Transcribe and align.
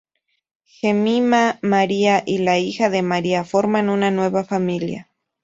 Jemima, 0.65 1.59
María 1.61 2.23
y 2.25 2.39
la 2.39 2.57
hija 2.57 2.89
de 2.89 3.03
María 3.03 3.43
forman 3.43 3.87
una 3.87 4.09
nueva 4.09 4.43
familia. 4.43 5.07